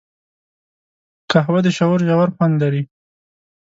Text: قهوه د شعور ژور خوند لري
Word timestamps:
قهوه 1.31 1.59
د 1.63 1.67
شعور 1.77 1.99
ژور 2.07 2.29
خوند 2.35 2.53
لري 2.63 2.83